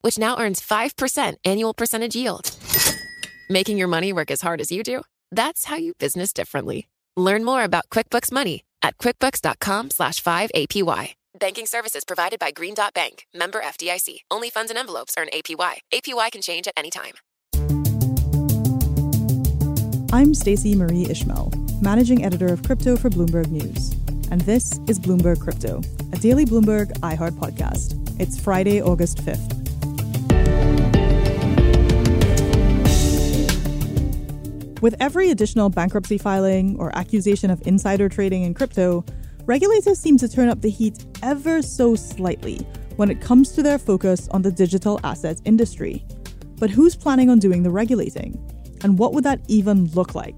which 0.00 0.18
now 0.18 0.38
earns 0.38 0.60
5% 0.60 1.34
annual 1.44 1.74
percentage 1.74 2.14
yield. 2.16 2.50
Making 3.50 3.78
your 3.78 3.88
money 3.88 4.12
work 4.12 4.30
as 4.30 4.40
hard 4.42 4.60
as 4.60 4.70
you 4.70 4.82
do? 4.82 5.02
That's 5.30 5.64
how 5.66 5.76
you 5.76 5.94
business 5.94 6.32
differently. 6.32 6.88
Learn 7.16 7.44
more 7.44 7.64
about 7.64 7.88
QuickBooks 7.90 8.30
Money 8.30 8.64
at 8.82 8.98
quickbooks.com 8.98 9.90
slash 9.90 10.22
5APY. 10.22 11.14
Banking 11.38 11.66
services 11.66 12.04
provided 12.04 12.38
by 12.40 12.50
Green 12.50 12.74
Dot 12.74 12.94
Bank, 12.94 13.26
member 13.34 13.60
FDIC. 13.60 14.20
Only 14.30 14.50
funds 14.50 14.70
and 14.70 14.78
envelopes 14.78 15.14
earn 15.18 15.28
APY. 15.32 15.78
APY 15.92 16.32
can 16.32 16.42
change 16.42 16.66
at 16.66 16.74
any 16.76 16.90
time. 16.90 17.14
I'm 20.12 20.32
Stacey 20.34 20.74
Marie 20.74 21.06
Ishmael, 21.08 21.52
managing 21.82 22.24
editor 22.24 22.46
of 22.52 22.62
crypto 22.62 22.96
for 22.96 23.10
Bloomberg 23.10 23.48
News. 23.50 23.92
And 24.30 24.40
this 24.42 24.78
is 24.88 24.98
Bloomberg 24.98 25.40
Crypto, 25.40 25.80
a 26.12 26.16
daily 26.16 26.44
Bloomberg 26.44 26.92
iHeart 27.00 27.32
podcast. 27.32 27.94
It's 28.18 28.40
Friday, 28.40 28.80
August 28.80 29.18
5th. 29.18 29.67
With 34.80 34.94
every 35.00 35.30
additional 35.30 35.70
bankruptcy 35.70 36.18
filing 36.18 36.78
or 36.78 36.96
accusation 36.96 37.50
of 37.50 37.66
insider 37.66 38.08
trading 38.08 38.44
in 38.44 38.54
crypto, 38.54 39.04
regulators 39.44 39.98
seem 39.98 40.16
to 40.18 40.28
turn 40.28 40.48
up 40.48 40.60
the 40.60 40.70
heat 40.70 41.04
ever 41.20 41.62
so 41.62 41.96
slightly 41.96 42.58
when 42.94 43.10
it 43.10 43.20
comes 43.20 43.50
to 43.52 43.62
their 43.62 43.78
focus 43.78 44.28
on 44.28 44.42
the 44.42 44.52
digital 44.52 45.00
assets 45.02 45.42
industry. 45.44 46.04
But 46.60 46.70
who's 46.70 46.94
planning 46.94 47.28
on 47.28 47.40
doing 47.40 47.64
the 47.64 47.70
regulating? 47.70 48.38
And 48.84 48.96
what 48.96 49.14
would 49.14 49.24
that 49.24 49.40
even 49.48 49.86
look 49.94 50.14
like? 50.14 50.36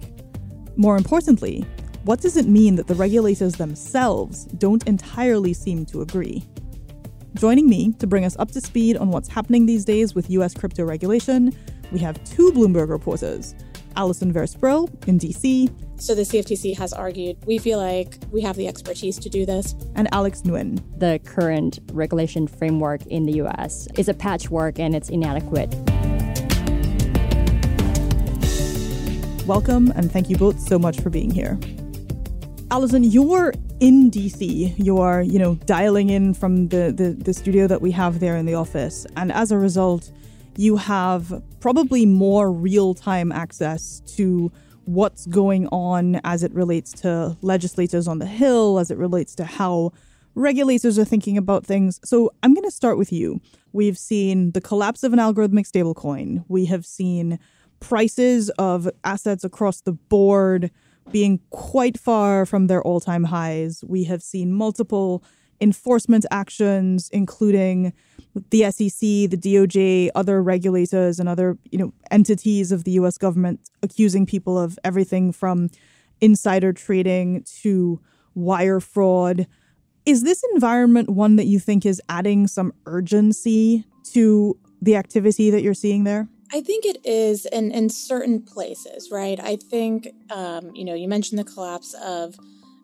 More 0.75 0.97
importantly, 0.97 1.66
what 2.04 2.22
does 2.22 2.38
it 2.38 2.47
mean 2.47 2.77
that 2.77 2.86
the 2.86 2.94
regulators 2.94 3.56
themselves 3.56 4.44
don't 4.44 4.86
entirely 4.86 5.52
seem 5.52 5.84
to 5.86 6.00
agree? 6.00 6.42
Joining 7.34 7.69
me 7.69 7.92
to 7.98 8.06
bring 8.06 8.25
us 8.25 8.36
up 8.38 8.52
to 8.52 8.60
speed 8.62 8.97
on 8.97 9.10
what's 9.10 9.28
happening 9.28 9.66
these 9.66 9.84
days 9.84 10.14
with 10.14 10.30
US 10.30 10.54
crypto 10.54 10.84
regulation, 10.84 11.54
we 11.92 11.98
have 11.98 12.22
two 12.25 12.52
Bloomberg 12.52 12.88
reporters 12.88 13.54
Allyson 13.96 14.33
Versprille 14.33 14.88
in 15.06 15.19
DC. 15.19 15.72
So 16.00 16.14
the 16.14 16.22
CFTC 16.22 16.77
has 16.78 16.92
argued 16.92 17.36
we 17.46 17.58
feel 17.58 17.78
like 17.78 18.16
we 18.30 18.41
have 18.41 18.56
the 18.56 18.66
expertise 18.66 19.19
to 19.19 19.28
do 19.28 19.44
this. 19.44 19.74
And 19.94 20.08
Alex 20.12 20.42
Nguyen. 20.42 20.82
The 20.98 21.20
current 21.24 21.78
regulation 21.92 22.47
framework 22.47 23.06
in 23.06 23.27
the 23.27 23.41
US 23.42 23.86
is 23.97 24.08
a 24.08 24.14
patchwork 24.14 24.78
and 24.78 24.94
it's 24.94 25.08
inadequate. 25.08 25.74
Welcome 29.47 29.92
and 29.97 30.10
thank 30.10 30.30
you 30.30 30.36
both 30.36 30.60
so 30.60 30.78
much 30.78 31.00
for 31.00 31.10
being 31.10 31.30
here. 31.30 31.58
Allyson, 32.70 33.02
you're 33.02 33.52
in 33.80 34.12
DC. 34.12 34.75
You 34.78 34.98
are, 34.98 35.22
you 35.22 35.41
know, 35.41 35.56
dialing 35.66 36.10
in 36.10 36.34
from 36.34 36.69
the, 36.69 36.92
the, 36.92 37.10
the 37.10 37.34
studio 37.34 37.66
that 37.66 37.80
we 37.80 37.91
have 37.91 38.20
there 38.20 38.36
in 38.36 38.47
the 38.47 38.54
office. 38.54 39.06
And 39.16 39.32
as 39.32 39.50
a 39.50 39.58
result, 39.58 40.12
you 40.56 40.77
have 40.77 41.43
probably 41.61 42.06
more 42.06 42.53
real 42.53 42.95
time 42.95 43.33
access 43.33 44.01
to 44.17 44.53
what's 44.84 45.27
going 45.27 45.67
on 45.69 46.20
as 46.25 46.43
it 46.43 46.53
relates 46.53 46.93
to 46.93 47.37
legislators 47.43 48.09
on 48.09 48.19
the 48.19 48.27
Hill, 48.27 48.78
as 48.78 48.91
it 48.91 48.99
relates 48.99 49.34
to 49.37 49.44
how 49.44 49.93
regulators 50.34 50.99
are 50.99 51.05
thinking 51.05 51.37
about 51.37 51.65
things. 51.65 52.00
So 52.05 52.31
I'm 52.43 52.55
going 52.55 52.65
to 52.65 52.71
start 52.71 52.99
with 52.99 53.12
you. 53.12 53.41
We've 53.72 53.99
seen 53.99 54.53
the 54.53 54.60
collapse 54.60 55.03
of 55.03 55.12
an 55.12 55.19
algorithmic 55.19 55.71
stablecoin, 55.71 56.44
we 56.49 56.66
have 56.66 56.84
seen 56.84 57.39
prices 57.81 58.50
of 58.50 58.89
assets 59.05 59.43
across 59.43 59.81
the 59.81 59.93
board 59.93 60.71
being 61.10 61.41
quite 61.50 61.99
far 61.99 62.47
from 62.47 62.66
their 62.66 62.83
all 62.83 63.00
time 63.00 63.25
highs. 63.25 63.83
We 63.87 64.05
have 64.05 64.22
seen 64.22 64.53
multiple 64.53 65.25
enforcement 65.60 66.26
actions, 66.31 67.09
including 67.12 67.93
the 68.50 68.71
SEC, 68.71 69.00
the 69.00 69.37
DOJ, 69.37 70.10
other 70.15 70.43
regulators, 70.43 71.19
and 71.19 71.28
other 71.28 71.59
you 71.71 71.78
know 71.78 71.93
entities 72.10 72.72
of 72.72 72.84
the 72.84 72.93
U.S. 72.93 73.19
government 73.19 73.60
accusing 73.82 74.26
people 74.26 74.59
of 74.59 74.78
everything 74.84 75.32
from 75.32 75.71
insider 76.21 76.72
trading 76.72 77.44
to 77.62 78.00
wire 78.34 78.81
fraud. 78.81 79.47
Is 80.06 80.22
this 80.22 80.43
environment 80.54 81.10
one 81.10 81.37
that 81.37 81.47
you 81.47 81.59
think 81.59 81.84
is 81.84 82.00
adding 82.09 82.47
some 82.47 82.72
urgency 82.87 83.84
to 84.12 84.56
the 84.81 84.97
activity 84.97 85.50
that 85.50 85.62
you're 85.62 85.75
seeing 85.75 86.04
there? 86.04 86.28
I 86.53 86.60
think 86.62 86.84
it 86.84 87.04
is 87.04 87.47
in, 87.47 87.71
in 87.71 87.91
certain 87.91 88.42
places, 88.42 89.10
right? 89.12 89.38
I 89.38 89.56
think, 89.56 90.09
um, 90.31 90.75
you 90.75 90.84
know, 90.84 90.94
you 90.94 91.06
mentioned 91.06 91.38
the 91.38 91.44
collapse 91.44 91.94
of 92.03 92.37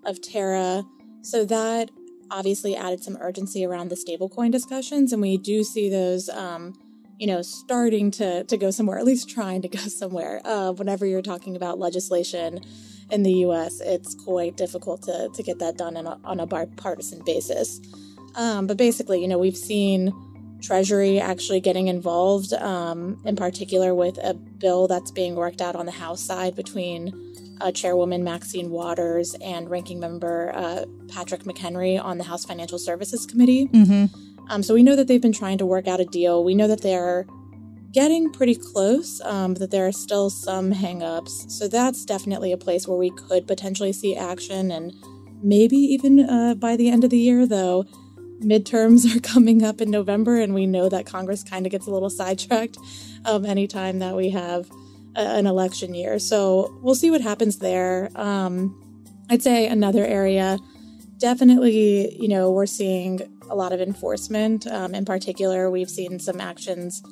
of 0.04 0.22
Terra. 0.22 0.84
So 1.22 1.44
that 1.46 1.90
obviously 2.30 2.76
added 2.76 3.02
some 3.02 3.16
urgency 3.20 3.64
around 3.64 3.90
the 3.90 3.96
stablecoin 3.96 4.50
discussions, 4.50 5.12
and 5.12 5.22
we 5.22 5.36
do 5.36 5.64
see 5.64 5.90
those, 5.90 6.28
um, 6.28 6.74
you 7.18 7.26
know, 7.26 7.42
starting 7.42 8.10
to 8.12 8.44
to 8.44 8.56
go 8.56 8.70
somewhere, 8.70 8.98
at 8.98 9.04
least 9.04 9.28
trying 9.28 9.62
to 9.62 9.68
go 9.68 9.78
somewhere. 10.00 10.40
Uh, 10.44 10.72
whenever 10.72 11.06
you're 11.06 11.22
talking 11.22 11.56
about 11.56 11.78
legislation 11.78 12.60
in 13.10 13.22
the 13.22 13.32
U.S., 13.32 13.80
it's 13.80 14.14
quite 14.14 14.56
difficult 14.56 15.02
to 15.02 15.28
to 15.32 15.42
get 15.42 15.58
that 15.58 15.76
done 15.76 15.96
a, 15.96 16.18
on 16.24 16.40
a 16.40 16.46
bipartisan 16.46 17.22
basis. 17.24 17.80
Um, 18.34 18.66
but 18.66 18.76
basically, 18.76 19.22
you 19.22 19.28
know, 19.28 19.38
we've 19.38 19.56
seen 19.56 20.12
Treasury 20.62 21.20
actually 21.20 21.60
getting 21.60 21.88
involved, 21.88 22.52
um, 22.52 23.20
in 23.24 23.36
particular 23.36 23.94
with 23.94 24.18
a 24.18 24.34
bill 24.34 24.86
that's 24.86 25.10
being 25.10 25.34
worked 25.34 25.60
out 25.60 25.76
on 25.76 25.86
the 25.86 25.92
House 25.92 26.22
side 26.22 26.54
between 26.54 27.12
uh, 27.60 27.72
Chairwoman 27.72 28.24
Maxine 28.24 28.70
Waters 28.70 29.34
and 29.42 29.70
Ranking 29.70 30.00
Member 30.00 30.52
uh, 30.54 30.84
Patrick 31.08 31.44
McHenry 31.44 32.02
on 32.02 32.18
the 32.18 32.24
House 32.24 32.44
Financial 32.44 32.78
Services 32.78 33.26
Committee. 33.26 33.66
Mm-hmm. 33.68 34.06
Um, 34.48 34.62
so 34.62 34.74
we 34.74 34.82
know 34.82 34.96
that 34.96 35.08
they've 35.08 35.22
been 35.22 35.32
trying 35.32 35.58
to 35.58 35.66
work 35.66 35.88
out 35.88 36.00
a 36.00 36.04
deal. 36.04 36.44
We 36.44 36.54
know 36.54 36.68
that 36.68 36.82
they're 36.82 37.26
getting 37.92 38.30
pretty 38.32 38.54
close, 38.54 39.20
um, 39.22 39.54
but 39.54 39.60
that 39.60 39.70
there 39.70 39.86
are 39.86 39.92
still 39.92 40.30
some 40.30 40.72
hangups. 40.72 41.50
So 41.50 41.66
that's 41.66 42.04
definitely 42.04 42.52
a 42.52 42.56
place 42.56 42.86
where 42.86 42.98
we 42.98 43.10
could 43.10 43.46
potentially 43.46 43.92
see 43.92 44.14
action, 44.14 44.70
and 44.70 44.92
maybe 45.42 45.76
even 45.76 46.20
uh, 46.20 46.54
by 46.54 46.76
the 46.76 46.90
end 46.90 47.04
of 47.04 47.10
the 47.10 47.18
year, 47.18 47.46
though. 47.46 47.84
Midterms 48.40 49.16
are 49.16 49.20
coming 49.32 49.64
up 49.64 49.80
in 49.80 49.90
November, 49.90 50.38
and 50.38 50.52
we 50.52 50.66
know 50.66 50.90
that 50.90 51.06
Congress 51.06 51.42
kind 51.42 51.64
of 51.64 51.72
gets 51.72 51.86
a 51.86 51.90
little 51.90 52.10
sidetracked 52.10 52.76
um, 53.24 53.46
anytime 53.46 53.98
that 54.00 54.14
we 54.14 54.28
have 54.28 54.70
an 55.16 55.46
election 55.46 55.94
year. 55.94 56.18
So 56.18 56.78
we'll 56.82 56.94
see 56.94 57.10
what 57.10 57.20
happens 57.20 57.58
there. 57.58 58.10
Um, 58.14 58.82
I'd 59.30 59.42
say 59.42 59.66
another 59.66 60.04
area, 60.04 60.58
definitely, 61.18 62.16
you 62.16 62.28
know, 62.28 62.50
we're 62.50 62.66
seeing 62.66 63.20
a 63.50 63.56
lot 63.56 63.72
of 63.72 63.80
enforcement. 63.80 64.66
Um, 64.66 64.94
in 64.94 65.04
particular, 65.04 65.70
we've 65.70 65.90
seen 65.90 66.18
some 66.18 66.40
actions, 66.40 67.02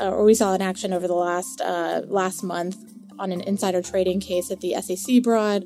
uh, 0.00 0.10
or 0.10 0.24
we 0.24 0.34
saw 0.34 0.54
an 0.54 0.62
action 0.62 0.92
over 0.92 1.06
the 1.06 1.14
last 1.14 1.60
uh, 1.60 2.02
last 2.06 2.42
month 2.42 2.76
on 3.18 3.32
an 3.32 3.40
insider 3.42 3.82
trading 3.82 4.20
case 4.20 4.48
that 4.48 4.60
the 4.60 4.74
SEC 4.80 5.22
brought. 5.22 5.62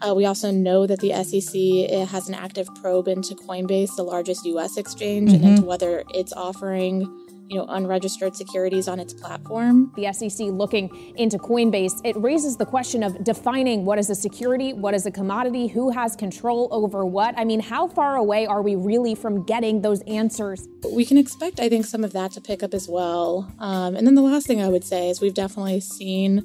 Uh, 0.00 0.14
we 0.14 0.26
also 0.26 0.50
know 0.50 0.84
that 0.86 0.98
the 0.98 1.12
SEC 1.22 2.08
has 2.08 2.28
an 2.28 2.34
active 2.34 2.66
probe 2.80 3.06
into 3.06 3.34
Coinbase, 3.34 3.94
the 3.96 4.02
largest 4.02 4.44
U.S. 4.46 4.76
exchange, 4.76 5.30
mm-hmm. 5.30 5.44
and 5.44 5.58
into 5.58 5.64
whether 5.64 6.02
it's 6.12 6.32
offering 6.32 7.06
you 7.52 7.58
know, 7.58 7.66
unregistered 7.68 8.34
securities 8.34 8.88
on 8.88 8.98
its 8.98 9.12
platform. 9.12 9.92
The 9.94 10.10
SEC 10.12 10.46
looking 10.46 11.14
into 11.16 11.36
Coinbase, 11.36 12.00
it 12.02 12.16
raises 12.16 12.56
the 12.56 12.64
question 12.64 13.02
of 13.02 13.22
defining 13.22 13.84
what 13.84 13.98
is 13.98 14.08
a 14.08 14.14
security, 14.14 14.72
what 14.72 14.94
is 14.94 15.04
a 15.04 15.10
commodity, 15.10 15.66
who 15.66 15.90
has 15.90 16.16
control 16.16 16.68
over 16.72 17.04
what. 17.04 17.34
I 17.36 17.44
mean, 17.44 17.60
how 17.60 17.88
far 17.88 18.16
away 18.16 18.46
are 18.46 18.62
we 18.62 18.74
really 18.74 19.14
from 19.14 19.44
getting 19.44 19.82
those 19.82 20.00
answers? 20.02 20.66
We 20.90 21.04
can 21.04 21.18
expect, 21.18 21.60
I 21.60 21.68
think, 21.68 21.84
some 21.84 22.04
of 22.04 22.14
that 22.14 22.32
to 22.32 22.40
pick 22.40 22.62
up 22.62 22.72
as 22.72 22.88
well. 22.88 23.52
Um, 23.58 23.96
and 23.96 24.06
then 24.06 24.14
the 24.14 24.22
last 24.22 24.46
thing 24.46 24.62
I 24.62 24.68
would 24.68 24.84
say 24.84 25.10
is 25.10 25.20
we've 25.20 25.34
definitely 25.34 25.80
seen 25.80 26.42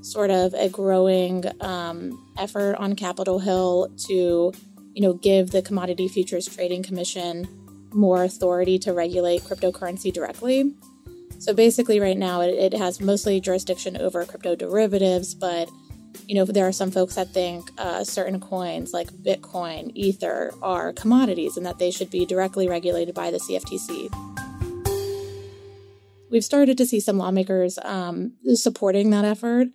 sort 0.00 0.30
of 0.30 0.54
a 0.54 0.68
growing 0.68 1.44
um, 1.60 2.26
effort 2.36 2.74
on 2.76 2.96
Capitol 2.96 3.38
Hill 3.38 3.88
to, 4.08 4.52
you 4.92 5.02
know, 5.02 5.12
give 5.12 5.52
the 5.52 5.62
Commodity 5.62 6.08
Futures 6.08 6.46
Trading 6.46 6.82
Commission 6.82 7.46
more 7.92 8.24
authority 8.24 8.78
to 8.80 8.92
regulate 8.92 9.42
cryptocurrency 9.42 10.12
directly. 10.12 10.74
So 11.38 11.54
basically, 11.54 12.00
right 12.00 12.16
now, 12.16 12.40
it, 12.40 12.54
it 12.54 12.74
has 12.74 13.00
mostly 13.00 13.40
jurisdiction 13.40 13.96
over 13.96 14.24
crypto 14.24 14.56
derivatives, 14.56 15.34
but 15.34 15.68
you 16.26 16.34
know, 16.34 16.44
there 16.44 16.66
are 16.66 16.72
some 16.72 16.90
folks 16.90 17.14
that 17.14 17.28
think 17.28 17.70
uh, 17.78 18.04
certain 18.04 18.40
coins 18.40 18.92
like 18.92 19.08
Bitcoin, 19.08 19.90
Ether 19.94 20.52
are 20.62 20.92
commodities 20.92 21.56
and 21.56 21.64
that 21.64 21.78
they 21.78 21.90
should 21.90 22.10
be 22.10 22.26
directly 22.26 22.68
regulated 22.68 23.14
by 23.14 23.30
the 23.30 23.38
CFTC. 23.38 24.10
we've 26.30 26.44
started 26.44 26.76
to 26.78 26.86
see 26.86 27.00
some 27.00 27.18
lawmakers 27.18 27.78
um, 27.82 28.32
supporting 28.54 29.10
that 29.10 29.24
effort. 29.24 29.68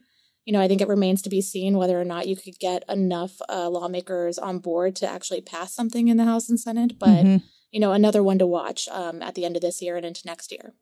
You 0.46 0.54
know, 0.54 0.62
I 0.62 0.68
think 0.68 0.82
it 0.82 0.90
remains 0.90 1.22
to 1.22 1.30
be 1.30 1.42
seen 1.42 1.78
whether 1.78 2.00
or 2.00 2.04
not 2.04 2.28
you 2.28 2.36
could 2.36 2.60
get 2.60 2.84
enough 2.90 3.42
uh, 3.48 3.70
lawmakers 3.70 4.38
on 4.38 4.60
board 4.60 4.96
to 4.98 5.08
actually 5.08 5.42
pass 5.42 5.74
something 5.74 6.10
in 6.10 6.18
the 6.18 6.26
House 6.26 6.50
and 6.50 6.60
Senate. 6.60 7.00
But, 7.00 7.08
mm-hmm. 7.08 7.38
You 7.74 7.80
know, 7.80 7.92
another 7.92 8.24
one 8.24 8.38
to 8.38 8.48
watch 8.48 8.88
um, 8.90 9.22
at 9.22 9.34
the 9.34 9.44
end 9.44 9.58
of 9.58 9.62
this 9.62 9.82
year 9.82 9.98
and 9.98 10.06
into 10.06 10.22
next 10.26 10.52
year. 10.52 10.74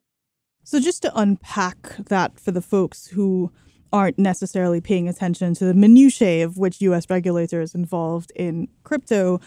So, 0.64 0.80
just 0.80 1.02
to 1.02 1.20
unpack 1.20 1.96
that 1.98 2.40
for 2.40 2.52
the 2.52 2.62
folks 2.62 3.08
who 3.08 3.52
aren't 3.94 4.20
necessarily 4.20 4.80
paying 4.80 5.08
attention 5.08 5.54
to 5.56 5.66
the 5.66 5.74
minutiae 5.74 6.46
of 6.46 6.58
which 6.58 6.82
US 6.82 7.10
regulators 7.10 7.74
involved 7.74 8.32
in 8.36 8.68
crypto, 8.84 9.40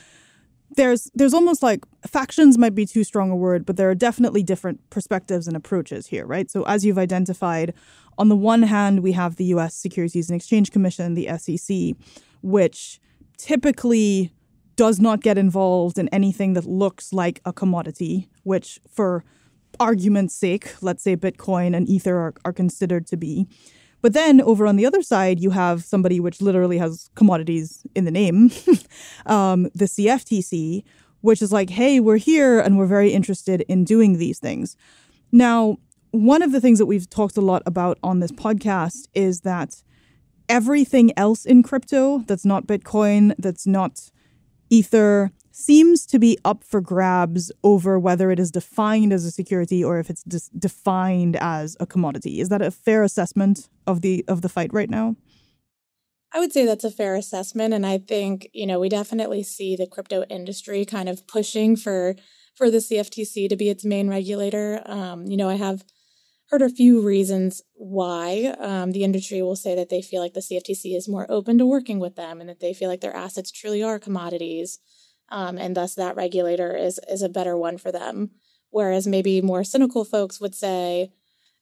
there's 0.76 1.10
there's 1.14 1.34
almost 1.34 1.62
like 1.62 1.84
factions 2.06 2.56
might 2.58 2.74
be 2.74 2.86
too 2.86 3.04
strong 3.04 3.30
a 3.30 3.36
word, 3.36 3.66
but 3.66 3.76
there 3.76 3.90
are 3.90 3.94
definitely 3.94 4.42
different 4.42 4.80
perspectives 4.88 5.46
and 5.46 5.56
approaches 5.56 6.06
here, 6.06 6.26
right? 6.26 6.50
So 6.50 6.64
as 6.64 6.84
you've 6.84 6.98
identified, 6.98 7.74
on 8.16 8.30
the 8.30 8.36
one 8.36 8.62
hand, 8.62 9.00
we 9.00 9.12
have 9.12 9.36
the 9.36 9.44
US 9.56 9.74
Securities 9.74 10.30
and 10.30 10.36
Exchange 10.36 10.72
Commission, 10.72 11.12
the 11.12 11.28
SEC, 11.38 11.94
which 12.42 13.00
typically 13.36 14.32
does 14.76 15.00
not 15.00 15.20
get 15.20 15.38
involved 15.38 15.98
in 15.98 16.08
anything 16.08 16.54
that 16.54 16.64
looks 16.64 17.12
like 17.12 17.40
a 17.44 17.52
commodity, 17.52 18.28
which 18.42 18.80
for 18.88 19.24
argument's 19.80 20.34
sake, 20.34 20.74
let's 20.80 21.02
say 21.02 21.16
Bitcoin 21.16 21.76
and 21.76 21.88
Ether 21.88 22.16
are, 22.16 22.34
are 22.44 22.52
considered 22.52 23.06
to 23.08 23.16
be. 23.16 23.46
But 24.02 24.12
then 24.12 24.40
over 24.42 24.66
on 24.66 24.76
the 24.76 24.84
other 24.84 25.02
side, 25.02 25.40
you 25.40 25.50
have 25.50 25.82
somebody 25.82 26.20
which 26.20 26.42
literally 26.42 26.78
has 26.78 27.08
commodities 27.14 27.86
in 27.94 28.04
the 28.04 28.10
name, 28.10 28.50
um, 29.26 29.64
the 29.74 29.86
CFTC, 29.86 30.84
which 31.22 31.40
is 31.40 31.52
like, 31.52 31.70
hey, 31.70 32.00
we're 32.00 32.18
here 32.18 32.60
and 32.60 32.76
we're 32.76 32.86
very 32.86 33.12
interested 33.12 33.62
in 33.62 33.82
doing 33.82 34.18
these 34.18 34.38
things. 34.38 34.76
Now, 35.32 35.78
one 36.10 36.42
of 36.42 36.52
the 36.52 36.60
things 36.60 36.78
that 36.78 36.86
we've 36.86 37.08
talked 37.08 37.36
a 37.38 37.40
lot 37.40 37.62
about 37.64 37.98
on 38.02 38.20
this 38.20 38.30
podcast 38.30 39.08
is 39.14 39.40
that 39.40 39.82
everything 40.48 41.10
else 41.18 41.46
in 41.46 41.62
crypto 41.62 42.18
that's 42.26 42.44
not 42.44 42.66
Bitcoin, 42.66 43.34
that's 43.38 43.66
not 43.66 44.10
Ether, 44.70 45.32
seems 45.56 46.04
to 46.04 46.18
be 46.18 46.36
up 46.44 46.64
for 46.64 46.80
grabs 46.80 47.52
over 47.62 47.96
whether 47.96 48.32
it 48.32 48.40
is 48.40 48.50
defined 48.50 49.12
as 49.12 49.24
a 49.24 49.30
security 49.30 49.84
or 49.84 50.00
if 50.00 50.10
it's 50.10 50.24
dis- 50.24 50.48
defined 50.48 51.36
as 51.36 51.76
a 51.78 51.86
commodity. 51.86 52.40
Is 52.40 52.48
that 52.48 52.60
a 52.60 52.72
fair 52.72 53.04
assessment 53.04 53.68
of 53.86 54.00
the 54.00 54.24
of 54.26 54.42
the 54.42 54.48
fight 54.48 54.72
right 54.72 54.90
now? 54.90 55.14
I 56.32 56.40
would 56.40 56.52
say 56.52 56.66
that's 56.66 56.82
a 56.82 56.90
fair 56.90 57.14
assessment 57.14 57.72
and 57.72 57.86
I 57.86 57.98
think, 57.98 58.50
you 58.52 58.66
know, 58.66 58.80
we 58.80 58.88
definitely 58.88 59.44
see 59.44 59.76
the 59.76 59.86
crypto 59.86 60.24
industry 60.24 60.84
kind 60.84 61.08
of 61.08 61.24
pushing 61.28 61.76
for 61.76 62.16
for 62.56 62.68
the 62.68 62.78
CFTC 62.78 63.48
to 63.48 63.56
be 63.56 63.68
its 63.68 63.84
main 63.84 64.08
regulator. 64.08 64.82
Um, 64.86 65.26
you 65.26 65.36
know, 65.36 65.48
I 65.48 65.54
have 65.54 65.84
heard 66.54 66.62
a 66.62 66.68
few 66.68 67.00
reasons 67.00 67.62
why 67.72 68.54
um, 68.60 68.92
the 68.92 69.02
industry 69.02 69.42
will 69.42 69.56
say 69.56 69.74
that 69.74 69.88
they 69.88 70.00
feel 70.00 70.22
like 70.22 70.34
the 70.34 70.40
CFTC 70.40 70.96
is 70.96 71.08
more 71.08 71.26
open 71.28 71.58
to 71.58 71.66
working 71.66 71.98
with 71.98 72.14
them 72.14 72.40
and 72.40 72.48
that 72.48 72.60
they 72.60 72.72
feel 72.72 72.88
like 72.88 73.00
their 73.00 73.16
assets 73.16 73.50
truly 73.50 73.82
are 73.82 73.98
commodities 73.98 74.78
um, 75.30 75.58
and 75.58 75.76
thus 75.76 75.96
that 75.96 76.14
regulator 76.14 76.76
is 76.76 77.00
is 77.10 77.22
a 77.22 77.28
better 77.28 77.56
one 77.56 77.76
for 77.76 77.90
them. 77.90 78.30
Whereas 78.70 79.04
maybe 79.04 79.42
more 79.42 79.64
cynical 79.64 80.04
folks 80.04 80.40
would 80.40 80.54
say 80.54 81.10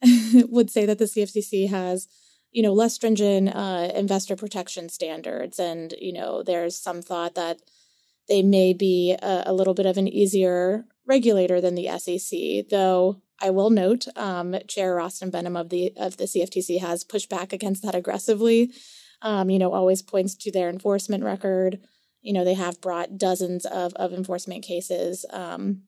would 0.35 0.69
say 0.69 0.85
that 0.85 0.99
the 0.99 1.07
CFTC 1.07 1.71
has 1.71 2.07
you 2.51 2.63
know 2.63 2.75
less 2.75 2.93
stringent 2.93 3.49
uh, 3.49 3.91
investor 3.95 4.37
protection 4.37 4.91
standards, 4.91 5.59
and 5.59 5.95
you 5.99 6.13
know 6.13 6.43
there's 6.43 6.77
some 6.77 7.01
thought 7.01 7.35
that 7.37 7.61
they 8.29 8.43
may 8.43 8.75
be 8.75 9.17
a, 9.23 9.45
a 9.47 9.55
little 9.55 9.73
bit 9.73 9.87
of 9.87 9.97
an 9.97 10.07
easier 10.07 10.85
regulator 11.07 11.61
than 11.61 11.75
the 11.75 11.89
SEC, 11.99 12.69
though 12.71 13.21
I 13.41 13.51
will 13.51 13.71
note, 13.71 14.07
um, 14.17 14.57
Chair 14.69 14.97
Rostin 14.97 15.31
Behnam 15.31 15.59
of 15.59 15.69
the 15.69 15.93
of 15.97 16.17
the 16.17 16.25
CFTC 16.25 16.81
has 16.81 17.05
pushed 17.05 17.29
back 17.29 17.53
against 17.53 17.83
that 17.83 17.95
aggressively. 17.95 18.73
Um, 19.21 19.51
you 19.51 19.59
know, 19.59 19.73
always 19.73 20.03
points 20.03 20.35
to 20.37 20.53
their 20.53 20.69
enforcement 20.69 21.23
record 21.23 21.81
you 22.23 22.33
know, 22.33 22.45
they 22.45 22.55
have 22.55 22.81
brought 22.81 23.19
dozens 23.19 23.67
of, 23.67 23.93
of 23.95 24.13
enforcement 24.13 24.65
cases 24.65 25.27
um, 25.31 25.83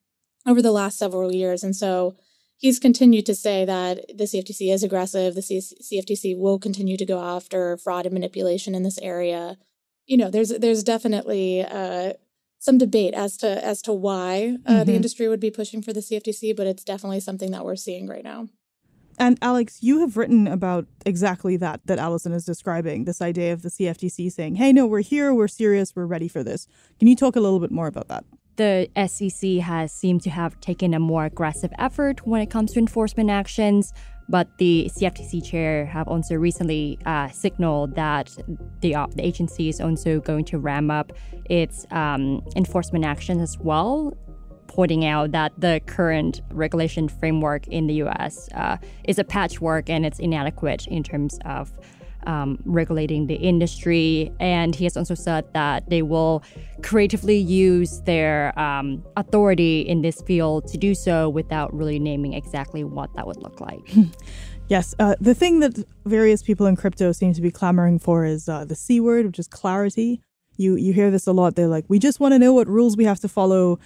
over 0.47 0.61
the 0.61 0.73
last 0.73 0.99
several 0.99 1.33
years. 1.33 1.63
And 1.63 1.75
so 1.75 2.17
he's 2.57 2.81
continued 2.81 3.25
to 3.27 3.35
say 3.35 3.65
that 3.65 4.05
the 4.09 4.25
CFTC 4.25 4.73
is 4.73 4.83
aggressive. 4.83 5.37
The 5.37 5.41
CFTC 5.41 6.37
will 6.37 6.59
continue 6.59 6.97
to 6.97 7.07
go 7.07 7.21
after 7.21 7.77
fraud 7.79 8.05
and 8.05 8.13
manipulation 8.13 8.75
in 8.75 8.83
this 8.83 8.99
area. 8.99 9.57
You 10.07 10.19
know, 10.19 10.29
there's 10.29 10.51
there's 10.51 10.83
definitely 10.83 11.65
uh, 11.65 12.15
some 12.65 12.79
debate 12.79 13.13
as 13.13 13.37
to 13.37 13.63
as 13.63 13.83
to 13.83 13.93
why 13.93 14.57
uh, 14.65 14.73
mm-hmm. 14.73 14.85
the 14.85 14.95
industry 14.95 15.29
would 15.29 15.39
be 15.39 15.51
pushing 15.51 15.83
for 15.83 15.93
the 15.93 16.01
CFTC, 16.01 16.57
but 16.57 16.67
it's 16.67 16.83
definitely 16.83 17.21
something 17.21 17.51
that 17.51 17.63
we're 17.63 17.77
seeing 17.77 18.09
right 18.09 18.25
now. 18.25 18.49
And 19.19 19.39
Alex, 19.43 19.79
you 19.83 20.01
have 20.01 20.17
written 20.17 20.49
about 20.49 20.87
exactly 21.05 21.59
that 21.59 21.83
that 21.85 21.99
Allyson 21.99 22.33
is 22.33 22.47
describing 22.47 23.05
this 23.05 23.21
idea 23.21 23.53
of 23.53 23.61
the 23.61 23.69
CFTC 23.69 24.33
saying, 24.33 24.55
"Hey, 24.55 24.73
no, 24.73 24.87
we're 24.87 25.03
here, 25.03 25.35
we're 25.35 25.47
serious, 25.47 25.95
we're 25.95 26.07
ready 26.07 26.27
for 26.27 26.43
this." 26.43 26.67
Can 26.99 27.07
you 27.07 27.15
talk 27.15 27.37
a 27.37 27.41
little 27.41 27.61
bit 27.61 27.71
more 27.71 27.87
about 27.87 28.09
that? 28.09 28.25
The 28.57 28.89
SEC 28.97 29.59
has 29.63 29.93
seemed 29.93 30.23
to 30.23 30.31
have 30.31 30.59
taken 30.61 30.95
a 30.95 31.01
more 31.01 31.27
aggressive 31.27 31.73
effort 31.79 32.27
when 32.27 32.41
it 32.41 32.51
comes 32.51 32.73
to 32.73 32.79
enforcement 32.79 33.29
actions, 33.29 33.93
but 34.29 34.49
the 34.59 34.91
CFTC 34.95 35.45
chair 35.45 35.87
have 35.87 36.09
also 36.09 36.35
recently 36.35 36.99
uh, 37.07 37.29
signaled 37.29 37.95
that 37.95 38.37
the, 38.81 38.95
uh, 38.95 39.07
the 39.15 39.25
agency 39.25 39.69
is 39.69 39.81
also 39.81 40.21
going 40.21 40.45
to 40.47 40.59
ramp 40.59 40.91
up 40.91 41.13
its 41.51 41.87
um, 41.91 42.43
enforcement 42.57 43.05
actions 43.05 43.43
as 43.43 43.59
well 43.59 44.17
pointing 44.67 45.05
out 45.05 45.31
that 45.31 45.53
the 45.59 45.81
current 45.87 46.41
regulation 46.51 47.07
framework 47.09 47.67
in 47.69 47.87
the 47.87 47.95
US 48.03 48.49
uh, 48.55 48.77
is 49.05 49.19
a 49.19 49.25
patchwork 49.25 49.89
and 49.89 50.05
it's 50.05 50.19
inadequate 50.19 50.87
in 50.89 51.03
terms 51.05 51.39
of 51.45 51.73
um, 52.27 52.59
regulating 52.65 53.27
the 53.27 53.35
industry. 53.35 54.33
And 54.41 54.75
he 54.75 54.85
has 54.85 54.97
also 54.97 55.15
said 55.15 55.53
that 55.55 55.89
they 55.89 56.03
will 56.03 56.43
creatively 56.83 57.37
use 57.37 58.01
their 58.03 58.59
um, 58.59 59.05
authority 59.17 59.81
in 59.81 60.03
this 60.03 60.21
field 60.23 60.67
to 60.69 60.79
do 60.79 60.95
so 60.95 61.29
without 61.29 61.75
really 61.75 61.99
naming 61.99 62.35
exactly 62.35 62.85
what 62.85 63.15
that 63.15 63.27
would 63.27 63.43
look 63.43 63.61
like. 63.61 63.91
Yes, 64.69 64.95
uh, 64.99 65.15
the 65.21 65.35
thing 65.35 65.61
that 65.61 65.79
various 66.07 66.43
people 66.43 66.67
in 66.67 66.75
crypto 66.75 67.13
seem 67.13 67.35
to 67.35 67.43
be 67.43 67.51
clamoring 67.51 67.99
for 67.99 68.25
is 68.25 68.49
uh, 68.49 68.65
the 68.65 68.75
C 68.75 68.99
word, 68.99 69.27
which 69.27 69.39
is 69.39 69.47
clarity. 69.47 70.23
You 70.57 70.77
you 70.77 70.93
hear 70.93 71.11
this 71.11 71.27
a 71.27 71.33
lot. 71.33 71.55
They're 71.55 71.69
like, 71.69 71.85
we 71.89 71.99
just 71.99 72.19
want 72.19 72.33
to 72.33 72.39
know 72.39 72.55
what 72.55 72.67
rules 72.67 72.97
we 72.97 73.05
have 73.05 73.21
to 73.21 73.29
follow 73.29 73.79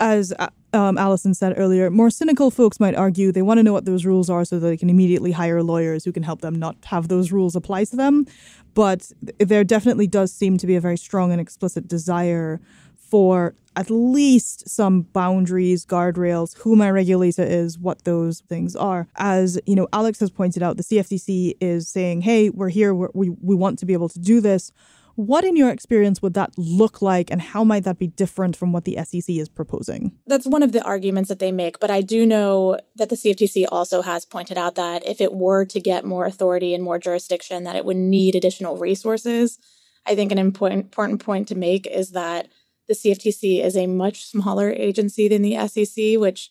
as 0.00 0.32
uh, 0.38 0.48
um, 0.72 0.98
Allyson 0.98 1.34
said 1.34 1.54
earlier, 1.56 1.90
more 1.90 2.10
cynical 2.10 2.50
folks 2.50 2.78
might 2.78 2.94
argue 2.94 3.32
they 3.32 3.42
want 3.42 3.58
to 3.58 3.62
know 3.62 3.72
what 3.72 3.84
those 3.84 4.04
rules 4.04 4.30
are 4.30 4.44
so 4.44 4.58
that 4.58 4.66
they 4.66 4.76
can 4.76 4.90
immediately 4.90 5.32
hire 5.32 5.62
lawyers 5.62 6.04
who 6.04 6.12
can 6.12 6.22
help 6.22 6.40
them 6.40 6.54
not 6.54 6.76
have 6.86 7.08
those 7.08 7.32
rules 7.32 7.56
apply 7.56 7.84
to 7.84 7.96
them. 7.96 8.26
But 8.74 9.10
there 9.38 9.64
definitely 9.64 10.06
does 10.06 10.32
seem 10.32 10.58
to 10.58 10.66
be 10.66 10.76
a 10.76 10.80
very 10.80 10.96
strong 10.96 11.32
and 11.32 11.40
explicit 11.40 11.88
desire 11.88 12.60
for 12.96 13.54
at 13.76 13.90
least 13.90 14.68
some 14.68 15.02
boundaries, 15.02 15.84
guardrails, 15.84 16.56
who 16.58 16.76
my 16.76 16.90
regulator 16.90 17.42
is, 17.42 17.78
what 17.78 18.04
those 18.04 18.40
things 18.40 18.76
are. 18.76 19.08
As 19.16 19.58
you 19.66 19.74
know, 19.74 19.88
Alex 19.92 20.20
has 20.20 20.30
pointed 20.30 20.62
out, 20.62 20.76
the 20.76 20.82
CFTC 20.82 21.56
is 21.60 21.88
saying, 21.88 22.22
"Hey, 22.22 22.50
we're 22.50 22.68
here. 22.68 22.94
We're, 22.94 23.10
we 23.14 23.30
we 23.30 23.54
want 23.54 23.78
to 23.80 23.86
be 23.86 23.92
able 23.92 24.08
to 24.10 24.18
do 24.18 24.40
this." 24.40 24.72
What, 25.20 25.44
in 25.44 25.54
your 25.54 25.68
experience, 25.68 26.22
would 26.22 26.32
that 26.32 26.56
look 26.56 27.02
like, 27.02 27.30
and 27.30 27.42
how 27.42 27.62
might 27.62 27.84
that 27.84 27.98
be 27.98 28.06
different 28.06 28.56
from 28.56 28.72
what 28.72 28.86
the 28.86 28.96
SEC 29.04 29.28
is 29.28 29.50
proposing? 29.50 30.16
That's 30.26 30.46
one 30.46 30.62
of 30.62 30.72
the 30.72 30.82
arguments 30.82 31.28
that 31.28 31.40
they 31.40 31.52
make, 31.52 31.78
but 31.78 31.90
I 31.90 32.00
do 32.00 32.24
know 32.24 32.78
that 32.96 33.10
the 33.10 33.16
CFTC 33.16 33.66
also 33.70 34.00
has 34.00 34.24
pointed 34.24 34.56
out 34.56 34.76
that 34.76 35.06
if 35.06 35.20
it 35.20 35.34
were 35.34 35.66
to 35.66 35.78
get 35.78 36.06
more 36.06 36.24
authority 36.24 36.72
and 36.72 36.82
more 36.82 36.98
jurisdiction, 36.98 37.64
that 37.64 37.76
it 37.76 37.84
would 37.84 37.98
need 37.98 38.34
additional 38.34 38.78
resources. 38.78 39.58
I 40.06 40.14
think 40.14 40.32
an 40.32 40.38
important, 40.38 40.90
point 40.90 41.48
to 41.48 41.54
make 41.54 41.86
is 41.86 42.12
that 42.12 42.48
the 42.88 42.94
CFTC 42.94 43.62
is 43.62 43.76
a 43.76 43.86
much 43.86 44.24
smaller 44.24 44.70
agency 44.70 45.28
than 45.28 45.42
the 45.42 45.68
SEC, 45.68 46.18
which 46.18 46.50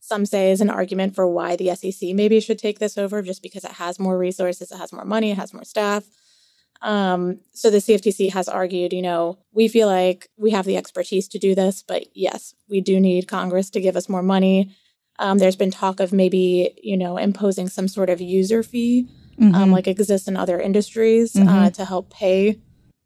some 0.00 0.24
say 0.24 0.50
is 0.50 0.62
an 0.62 0.70
argument 0.70 1.14
for 1.14 1.28
why 1.28 1.54
the 1.54 1.74
SEC 1.74 2.14
maybe 2.14 2.40
should 2.40 2.58
take 2.58 2.78
this 2.78 2.96
over 2.96 3.20
just 3.20 3.42
because 3.42 3.64
it 3.64 3.72
has 3.72 3.98
more 3.98 4.16
resources, 4.16 4.72
it 4.72 4.78
has 4.78 4.90
more 4.90 5.04
money, 5.04 5.32
it 5.32 5.36
has 5.36 5.52
more 5.52 5.64
staff. 5.64 6.04
Um, 6.82 7.40
so 7.52 7.70
the 7.70 7.78
CFTC 7.78 8.32
has 8.32 8.48
argued, 8.48 8.92
you 8.92 9.02
know, 9.02 9.38
we 9.52 9.68
feel 9.68 9.88
like 9.88 10.28
we 10.36 10.50
have 10.50 10.64
the 10.64 10.76
expertise 10.76 11.28
to 11.28 11.38
do 11.38 11.54
this, 11.54 11.82
but 11.82 12.04
yes, 12.14 12.54
we 12.68 12.80
do 12.80 13.00
need 13.00 13.28
Congress 13.28 13.70
to 13.70 13.80
give 13.80 13.96
us 13.96 14.08
more 14.08 14.22
money. 14.22 14.74
Um, 15.18 15.38
there's 15.38 15.56
been 15.56 15.70
talk 15.70 16.00
of 16.00 16.12
maybe, 16.12 16.78
you 16.82 16.96
know, 16.96 17.16
imposing 17.16 17.68
some 17.68 17.88
sort 17.88 18.10
of 18.10 18.20
user 18.20 18.62
fee, 18.62 19.08
um, 19.40 19.46
mm-hmm. 19.46 19.54
um, 19.54 19.70
like 19.70 19.86
exists 19.86 20.28
in 20.28 20.36
other 20.36 20.60
industries, 20.60 21.34
uh, 21.34 21.40
mm-hmm. 21.40 21.48
uh, 21.48 21.70
to 21.70 21.84
help 21.84 22.10
pay 22.10 22.60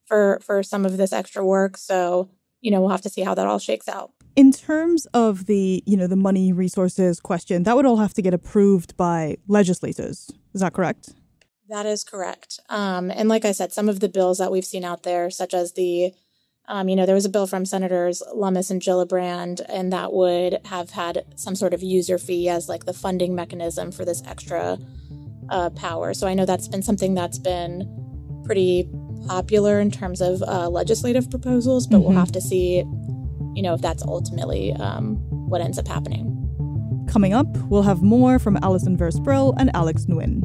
for 0.06 0.40
for 0.42 0.62
some 0.62 0.84
of 0.84 0.96
this 0.96 1.12
extra 1.12 1.44
work. 1.44 1.76
So, 1.76 2.30
you 2.60 2.70
know, 2.70 2.80
we'll 2.80 2.90
have 2.90 3.02
to 3.02 3.10
see 3.10 3.22
how 3.22 3.34
that 3.34 3.46
all 3.46 3.58
shakes 3.58 3.88
out. 3.88 4.10
In 4.36 4.52
terms 4.52 5.06
of 5.12 5.46
the, 5.46 5.82
you 5.86 5.96
know, 5.96 6.06
the 6.06 6.16
money 6.16 6.52
resources 6.52 7.20
question, 7.20 7.64
that 7.64 7.76
would 7.76 7.86
all 7.86 7.98
have 7.98 8.14
to 8.14 8.22
get 8.22 8.34
approved 8.34 8.96
by 8.96 9.36
legislators. 9.48 10.30
Is 10.54 10.60
that 10.60 10.72
correct? 10.72 11.10
That 11.70 11.86
is 11.86 12.04
correct. 12.04 12.60
Um, 12.68 13.10
and 13.10 13.28
like 13.28 13.46
I 13.46 13.52
said, 13.52 13.72
some 13.72 13.88
of 13.88 14.00
the 14.00 14.08
bills 14.08 14.38
that 14.38 14.52
we've 14.52 14.66
seen 14.66 14.84
out 14.84 15.04
there, 15.04 15.30
such 15.30 15.54
as 15.54 15.72
the 15.72 16.12
Um, 16.68 16.88
you 16.88 16.94
know, 16.94 17.04
there 17.04 17.16
was 17.16 17.24
a 17.24 17.30
bill 17.36 17.48
from 17.48 17.64
Senators 17.64 18.22
Lummis 18.32 18.70
and 18.70 18.80
Gillibrand, 18.80 19.60
and 19.68 19.92
that 19.92 20.12
would 20.12 20.60
have 20.66 20.90
had 20.90 21.24
some 21.34 21.56
sort 21.56 21.74
of 21.74 21.82
user 21.82 22.16
fee 22.16 22.48
as 22.48 22.68
like 22.68 22.84
the 22.84 22.92
funding 22.92 23.34
mechanism 23.34 23.90
for 23.90 24.04
this 24.04 24.22
extra 24.24 24.78
uh, 25.48 25.70
power. 25.70 26.14
So 26.14 26.28
I 26.28 26.34
know 26.34 26.46
that's 26.46 26.68
been 26.68 26.82
something 26.82 27.16
that's 27.16 27.40
been 27.40 27.88
pretty 28.44 28.88
popular 29.26 29.80
in 29.80 29.90
terms 29.90 30.20
of 30.20 30.42
uh, 30.42 30.68
legislative 30.68 31.28
proposals, 31.28 31.88
but 31.88 31.96
mm-hmm. 31.96 32.06
we'll 32.06 32.18
have 32.18 32.32
to 32.32 32.40
see, 32.40 32.84
you 33.56 33.62
know, 33.62 33.74
if 33.74 33.80
that's 33.80 34.04
ultimately 34.04 34.72
um, 34.74 35.16
what 35.50 35.60
ends 35.60 35.78
up 35.78 35.88
happening. 35.88 36.26
Coming 37.08 37.32
up, 37.32 37.48
we'll 37.68 37.88
have 37.90 38.00
more 38.00 38.38
from 38.38 38.56
Allyson 38.62 38.96
Versprille 38.96 39.54
and 39.58 39.74
Alex 39.74 40.06
Nguyen. 40.06 40.44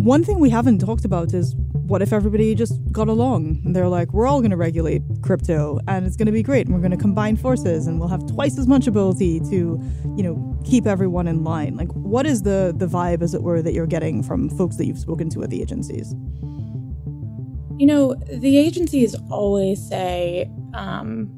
One 0.00 0.24
thing 0.24 0.38
we 0.38 0.48
haven't 0.48 0.78
talked 0.78 1.04
about 1.04 1.34
is 1.34 1.54
what 1.56 2.00
if 2.00 2.10
everybody 2.10 2.54
just 2.54 2.80
got 2.90 3.08
along 3.08 3.60
and 3.66 3.76
they're 3.76 3.86
like, 3.86 4.14
we're 4.14 4.26
all 4.26 4.40
going 4.40 4.50
to 4.50 4.56
regulate 4.56 5.02
crypto 5.20 5.78
and 5.88 6.06
it's 6.06 6.16
going 6.16 6.24
to 6.24 6.32
be 6.32 6.42
great 6.42 6.64
and 6.64 6.74
we're 6.74 6.80
going 6.80 6.90
to 6.90 6.96
combine 6.96 7.36
forces 7.36 7.86
and 7.86 8.00
we'll 8.00 8.08
have 8.08 8.26
twice 8.26 8.58
as 8.58 8.66
much 8.66 8.86
ability 8.86 9.40
to, 9.40 9.78
you 10.16 10.22
know, 10.22 10.58
keep 10.64 10.86
everyone 10.86 11.28
in 11.28 11.44
line. 11.44 11.76
Like, 11.76 11.88
what 11.92 12.24
is 12.24 12.40
the 12.40 12.72
the 12.74 12.86
vibe, 12.86 13.20
as 13.20 13.34
it 13.34 13.42
were, 13.42 13.60
that 13.60 13.74
you're 13.74 13.86
getting 13.86 14.22
from 14.22 14.48
folks 14.48 14.76
that 14.76 14.86
you've 14.86 14.98
spoken 14.98 15.28
to 15.30 15.42
at 15.42 15.50
the 15.50 15.60
agencies? 15.60 16.14
You 17.78 17.86
know, 17.86 18.14
the 18.14 18.56
agencies 18.56 19.14
always 19.30 19.86
say 19.86 20.50
um, 20.72 21.28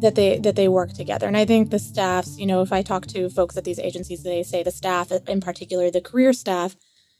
that 0.00 0.16
they 0.16 0.40
that 0.40 0.56
they 0.56 0.66
work 0.66 0.92
together, 0.92 1.28
and 1.28 1.36
I 1.36 1.44
think 1.44 1.70
the 1.70 1.78
staffs. 1.78 2.36
You 2.36 2.46
know, 2.46 2.62
if 2.62 2.72
I 2.72 2.82
talk 2.82 3.06
to 3.08 3.30
folks 3.30 3.56
at 3.56 3.62
these 3.62 3.78
agencies, 3.78 4.24
they 4.24 4.42
say 4.42 4.64
the 4.64 4.72
staff, 4.72 5.12
in 5.12 5.40
particular, 5.40 5.88
the 5.88 6.00
career 6.00 6.32
staff 6.32 6.74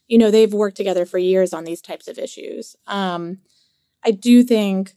you 0.09 0.19
know, 0.19 0.31
they've 0.31 0.53
worked 0.53 0.77
together 0.77 1.07
for 1.07 1.19
years 1.19 1.53
on 1.53 1.65
these 1.65 1.83
types 1.83 2.09
of 2.09 2.19
issues. 2.19 2.75
Um, 2.87 3.39
I 4.05 4.11
do 4.11 4.43
think 4.43 4.95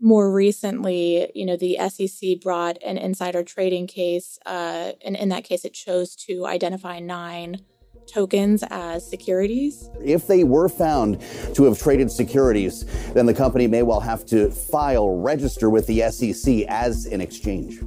more 0.00 0.30
recently, 0.32 1.30
you 1.34 1.44
know, 1.44 1.56
the 1.56 1.78
SEC 1.88 2.40
brought 2.40 2.78
an 2.82 2.96
insider 2.96 3.42
trading 3.42 3.86
case, 3.86 4.38
uh, 4.46 4.92
and 5.04 5.16
in 5.16 5.28
that 5.30 5.44
case, 5.44 5.64
it 5.64 5.74
chose 5.74 6.14
to 6.16 6.46
identify 6.46 7.00
nine 7.00 7.64
tokens 8.06 8.64
as 8.70 9.08
securities. 9.08 9.88
If 10.02 10.26
they 10.26 10.44
were 10.44 10.68
found 10.68 11.20
to 11.54 11.64
have 11.64 11.78
traded 11.78 12.10
securities, 12.10 12.84
then 13.12 13.26
the 13.26 13.34
company 13.34 13.66
may 13.66 13.82
well 13.82 14.00
have 14.00 14.26
to 14.26 14.50
file, 14.50 15.16
register 15.18 15.70
with 15.70 15.86
the 15.86 16.10
SEC 16.10 16.64
as 16.68 17.06
an 17.06 17.20
exchange. 17.20 17.78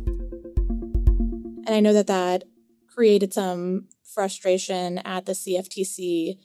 And 1.66 1.70
I 1.70 1.80
know 1.80 1.94
that 1.94 2.08
that 2.08 2.44
created 2.88 3.34
some 3.34 3.88
frustration 4.04 5.00
at 5.00 5.26
the 5.26 5.32
CFTC 5.32 6.38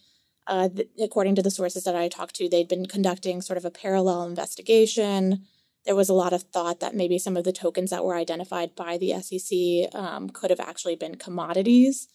uh, 0.49 0.69
th- 0.69 0.89
according 1.01 1.35
to 1.37 1.43
the 1.43 1.51
sources 1.51 1.85
that 1.85 1.95
I 1.95 2.09
talked 2.09 2.35
to, 2.37 2.49
they'd 2.49 2.69
been 2.69 2.87
conducting 2.87 3.43
sort 3.43 3.59
of 3.59 3.65
a 3.65 3.71
parallel 3.71 4.25
investigation. 4.25 5.45
There 5.85 5.95
was 5.95 6.09
a 6.09 6.15
lot 6.15 6.33
of 6.33 6.43
thought 6.45 6.81
that 6.81 6.95
maybe 6.95 7.19
some 7.19 7.37
of 7.37 7.45
the 7.45 7.53
tokens 7.53 7.91
that 7.91 8.05
were 8.05 8.17
identified 8.17 8.75
by 8.75 8.99
the 8.99 9.13
SEC 9.21 9.95
um, 9.95 10.31
could 10.31 10.51
have 10.51 10.61
actually 10.61 10.97
been 10.97 11.17
commodities. 11.17 12.09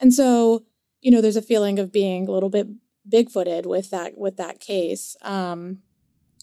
And 0.00 0.12
so, 0.12 0.64
you 1.00 1.10
know, 1.10 1.20
there's 1.20 1.36
a 1.36 1.42
feeling 1.42 1.78
of 1.78 1.92
being 1.92 2.26
a 2.26 2.32
little 2.32 2.50
bit 2.50 2.66
big-footed 3.08 3.66
with 3.66 3.90
that 3.90 4.18
with 4.18 4.36
that 4.36 4.60
case. 4.60 5.16
Um, 5.22 5.78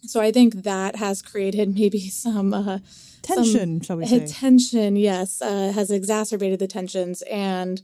so 0.04 0.22
I 0.22 0.32
think 0.32 0.64
that 0.64 0.96
has 0.96 1.22
created 1.22 1.76
maybe 1.76 2.10
some 2.10 2.54
uh, 2.54 2.80
tension, 3.22 3.82
some 3.82 3.82
shall 3.82 3.98
we 3.98 4.06
say? 4.08 4.26
Tension, 4.26 4.96
yes, 4.96 5.42
uh, 5.42 5.74
has 5.74 5.92
exacerbated 5.92 6.60
the 6.60 6.68
tensions 6.68 7.22
and 7.24 7.82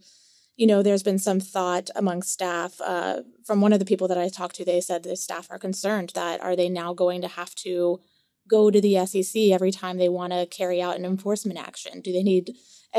you 0.56 0.68
know, 0.68 0.84
there's 0.84 1.04
been 1.04 1.20
some 1.20 1.40
thought 1.40 1.90
among 1.96 2.22
staff. 2.22 2.80
Uh, 2.82 3.22
from 3.46 3.62
one 3.62 3.74
of 3.74 3.80
the 3.80 3.86
people 3.86 4.08
that 4.08 4.18
I 4.18 4.30
talked 4.30 4.56
to, 4.58 4.66
they 4.66 4.82
said 4.82 5.04
the 5.04 5.16
staff 5.16 5.48
are 5.50 5.60
concerned 5.60 6.12
that 6.16 6.42
are 6.42 6.56
they 6.56 6.70
now 6.70 6.94
going 6.94 7.22
to 7.22 7.28
have 7.28 7.56
to 7.56 8.00
go 8.48 8.70
to 8.70 8.80
the 8.80 9.06
SEC 9.06 9.50
every 9.52 9.72
time 9.72 9.98
they 9.98 10.10
want 10.10 10.34
to 10.34 10.46
carry 10.46 10.82
out 10.82 10.96
an 10.96 11.06
enforcement 11.06 11.60
action? 11.60 12.02
Do 12.02 12.12
they 12.12 12.24
need 12.24 12.52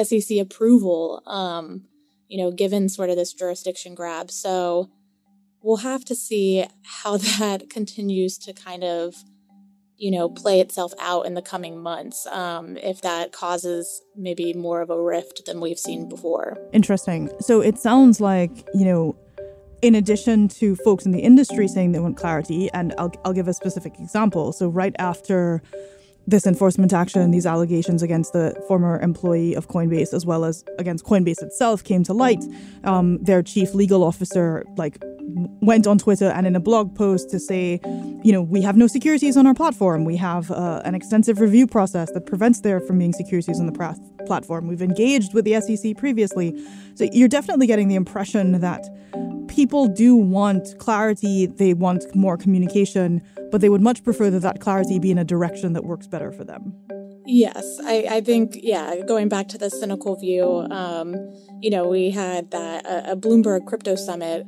SEC 0.02 0.38
approval? 0.38 1.22
Um, 1.26 1.84
you 2.28 2.42
know, 2.42 2.50
given 2.50 2.88
sort 2.88 3.10
of 3.10 3.16
this 3.16 3.32
jurisdiction 3.32 3.94
grab. 3.94 4.30
So 4.30 4.90
we'll 5.62 5.78
have 5.78 6.04
to 6.06 6.14
see 6.14 6.66
how 6.82 7.16
that 7.38 7.70
continues 7.70 8.38
to 8.38 8.52
kind 8.52 8.84
of 8.84 9.14
you 9.96 10.10
know, 10.10 10.28
play 10.28 10.60
itself 10.60 10.92
out 10.98 11.24
in 11.26 11.34
the 11.34 11.42
coming 11.42 11.80
months 11.80 12.26
um, 12.26 12.76
if 12.78 13.00
that 13.02 13.32
causes 13.32 14.02
maybe 14.16 14.52
more 14.52 14.80
of 14.80 14.90
a 14.90 15.00
rift 15.00 15.46
than 15.46 15.60
we've 15.60 15.78
seen 15.78 16.08
before. 16.08 16.58
Interesting. 16.72 17.30
So 17.40 17.60
it 17.60 17.78
sounds 17.78 18.20
like, 18.20 18.66
you 18.74 18.84
know, 18.84 19.16
in 19.82 19.94
addition 19.94 20.48
to 20.48 20.74
folks 20.76 21.04
in 21.04 21.12
the 21.12 21.20
industry 21.20 21.68
saying 21.68 21.92
they 21.92 21.98
want 21.98 22.16
clarity, 22.16 22.70
and 22.72 22.94
I'll, 22.96 23.12
I'll 23.24 23.34
give 23.34 23.48
a 23.48 23.52
specific 23.52 23.92
example. 24.00 24.52
So, 24.54 24.68
right 24.68 24.96
after 24.98 25.62
this 26.26 26.46
enforcement 26.46 26.94
action, 26.94 27.30
these 27.32 27.44
allegations 27.44 28.02
against 28.02 28.32
the 28.32 28.58
former 28.66 28.98
employee 29.00 29.54
of 29.54 29.68
Coinbase, 29.68 30.14
as 30.14 30.24
well 30.24 30.46
as 30.46 30.64
against 30.78 31.04
Coinbase 31.04 31.42
itself, 31.42 31.84
came 31.84 32.02
to 32.04 32.14
light. 32.14 32.42
Um, 32.84 33.22
their 33.22 33.42
chief 33.42 33.74
legal 33.74 34.02
officer, 34.02 34.64
like, 34.78 34.96
went 35.26 35.86
on 35.86 35.98
Twitter 35.98 36.26
and 36.26 36.46
in 36.46 36.54
a 36.54 36.60
blog 36.60 36.94
post 36.94 37.30
to 37.30 37.38
say, 37.38 37.80
you 38.22 38.32
know, 38.32 38.42
we 38.42 38.62
have 38.62 38.76
no 38.76 38.86
securities 38.86 39.36
on 39.36 39.46
our 39.46 39.54
platform. 39.54 40.04
We 40.04 40.16
have 40.16 40.50
uh, 40.50 40.82
an 40.84 40.94
extensive 40.94 41.40
review 41.40 41.66
process 41.66 42.10
that 42.12 42.26
prevents 42.26 42.60
there 42.60 42.80
from 42.80 42.98
being 42.98 43.12
securities 43.12 43.58
on 43.58 43.66
the 43.66 43.72
platform. 44.26 44.68
We've 44.68 44.82
engaged 44.82 45.34
with 45.34 45.44
the 45.44 45.60
SEC 45.60 45.96
previously. 45.96 46.54
So 46.94 47.08
you're 47.12 47.28
definitely 47.28 47.66
getting 47.66 47.88
the 47.88 47.94
impression 47.94 48.60
that 48.60 48.84
people 49.48 49.88
do 49.88 50.16
want 50.16 50.78
clarity, 50.78 51.46
they 51.46 51.74
want 51.74 52.14
more 52.14 52.36
communication, 52.36 53.22
but 53.50 53.60
they 53.60 53.68
would 53.68 53.82
much 53.82 54.02
prefer 54.02 54.30
that 54.30 54.40
that 54.40 54.60
clarity 54.60 54.98
be 54.98 55.10
in 55.10 55.18
a 55.18 55.24
direction 55.24 55.72
that 55.74 55.84
works 55.84 56.06
better 56.06 56.32
for 56.32 56.44
them. 56.44 56.74
Yes, 57.26 57.80
I, 57.84 58.06
I 58.10 58.20
think, 58.20 58.58
yeah, 58.62 58.96
going 59.06 59.28
back 59.30 59.48
to 59.48 59.58
the 59.58 59.70
cynical 59.70 60.16
view, 60.16 60.66
um, 60.70 61.14
you 61.62 61.70
know, 61.70 61.88
we 61.88 62.10
had 62.10 62.50
that 62.50 62.84
a 62.86 63.16
Bloomberg 63.16 63.66
crypto 63.66 63.94
summit 63.94 64.46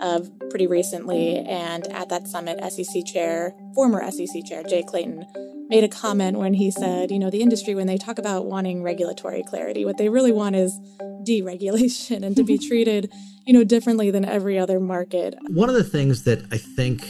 uh, 0.00 0.20
pretty 0.50 0.66
recently, 0.66 1.38
and 1.38 1.86
at 1.88 2.08
that 2.08 2.28
summit, 2.28 2.58
SEC 2.72 3.04
chair, 3.04 3.54
former 3.74 4.08
SEC 4.10 4.44
chair 4.44 4.62
Jay 4.62 4.82
Clayton, 4.82 5.24
made 5.68 5.84
a 5.84 5.88
comment 5.88 6.38
when 6.38 6.54
he 6.54 6.70
said, 6.70 7.10
you 7.10 7.18
know, 7.18 7.30
the 7.30 7.42
industry, 7.42 7.74
when 7.74 7.86
they 7.86 7.98
talk 7.98 8.18
about 8.18 8.46
wanting 8.46 8.82
regulatory 8.82 9.42
clarity, 9.42 9.84
what 9.84 9.98
they 9.98 10.08
really 10.08 10.32
want 10.32 10.56
is 10.56 10.78
deregulation 11.26 12.24
and 12.24 12.36
to 12.36 12.44
be 12.44 12.58
treated, 12.68 13.12
you 13.46 13.52
know, 13.52 13.64
differently 13.64 14.10
than 14.10 14.24
every 14.24 14.58
other 14.58 14.80
market. 14.80 15.34
One 15.48 15.68
of 15.68 15.74
the 15.74 15.84
things 15.84 16.24
that 16.24 16.46
I 16.52 16.56
think 16.56 17.06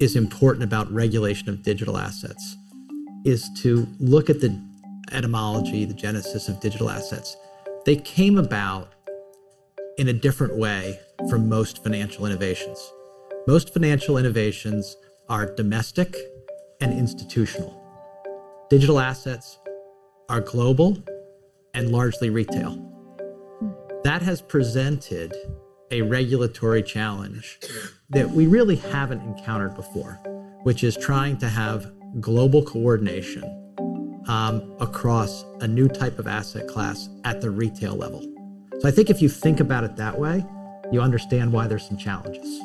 is 0.00 0.16
important 0.16 0.64
about 0.64 0.90
regulation 0.90 1.48
of 1.48 1.62
digital 1.62 1.96
assets 1.98 2.56
is 3.24 3.48
to 3.60 3.86
look 4.00 4.30
at 4.30 4.40
the 4.40 4.58
etymology, 5.12 5.84
the 5.84 5.94
genesis 5.94 6.48
of 6.48 6.58
digital 6.60 6.90
assets, 6.90 7.36
they 7.84 7.96
came 7.96 8.38
about 8.38 8.92
in 9.98 10.08
a 10.08 10.12
different 10.12 10.56
way 10.56 10.98
from 11.28 11.48
most 11.48 11.82
financial 11.82 12.26
innovations. 12.26 12.92
Most 13.46 13.72
financial 13.72 14.18
innovations 14.18 14.96
are 15.28 15.46
domestic 15.54 16.16
and 16.80 16.92
institutional. 16.92 17.78
Digital 18.70 18.98
assets 18.98 19.58
are 20.28 20.40
global 20.40 20.96
and 21.74 21.90
largely 21.90 22.30
retail. 22.30 22.88
That 24.04 24.22
has 24.22 24.40
presented 24.40 25.34
a 25.90 26.02
regulatory 26.02 26.82
challenge 26.82 27.60
that 28.10 28.30
we 28.30 28.46
really 28.46 28.76
haven't 28.76 29.20
encountered 29.20 29.74
before, 29.74 30.14
which 30.62 30.82
is 30.82 30.96
trying 30.96 31.36
to 31.38 31.48
have 31.48 31.92
global 32.20 32.62
coordination 32.62 33.42
um, 34.28 34.74
across 34.80 35.44
a 35.60 35.68
new 35.68 35.88
type 35.88 36.18
of 36.18 36.26
asset 36.26 36.66
class 36.68 37.08
at 37.24 37.40
the 37.40 37.50
retail 37.50 37.94
level. 37.94 38.31
So 38.82 38.88
I 38.88 38.90
think 38.90 39.10
if 39.10 39.22
you 39.22 39.28
think 39.28 39.60
about 39.60 39.84
it 39.84 39.94
that 39.94 40.18
way, 40.18 40.44
you 40.90 41.00
understand 41.00 41.52
why 41.52 41.68
there's 41.68 41.86
some 41.86 41.96
challenges. 41.96 42.58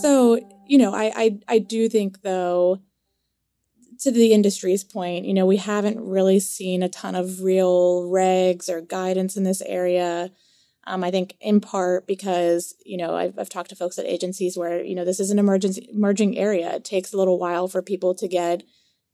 So, 0.00 0.40
you 0.66 0.78
know, 0.78 0.94
I, 0.94 1.12
I, 1.14 1.38
I 1.46 1.58
do 1.58 1.90
think 1.90 2.22
though, 2.22 2.80
to 3.98 4.10
the 4.10 4.32
industry's 4.32 4.84
point, 4.84 5.26
you 5.26 5.34
know, 5.34 5.44
we 5.44 5.58
haven't 5.58 6.00
really 6.00 6.40
seen 6.40 6.82
a 6.82 6.88
ton 6.88 7.14
of 7.14 7.42
real 7.42 8.04
regs 8.04 8.70
or 8.70 8.80
guidance 8.80 9.36
in 9.36 9.42
this 9.44 9.60
area. 9.60 10.30
Um, 10.86 11.04
I 11.04 11.10
think 11.10 11.36
in 11.42 11.60
part 11.60 12.06
because, 12.06 12.74
you 12.86 12.96
know, 12.96 13.14
I've, 13.14 13.38
I've 13.38 13.50
talked 13.50 13.68
to 13.68 13.76
folks 13.76 13.98
at 13.98 14.06
agencies 14.06 14.56
where, 14.56 14.82
you 14.82 14.94
know, 14.94 15.04
this 15.04 15.20
is 15.20 15.28
an 15.28 15.38
emergency 15.38 15.86
emerging 15.92 16.38
area. 16.38 16.76
It 16.76 16.86
takes 16.86 17.12
a 17.12 17.18
little 17.18 17.38
while 17.38 17.68
for 17.68 17.82
people 17.82 18.14
to 18.14 18.26
get 18.26 18.62